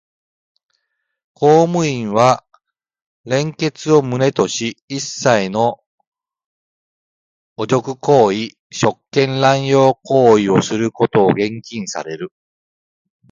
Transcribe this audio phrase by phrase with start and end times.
[1.33, 2.43] 公務員は
[3.23, 5.79] 廉潔を旨とし、一切の
[7.55, 12.33] 汚辱行為、職権濫用行為をすることを厳禁される。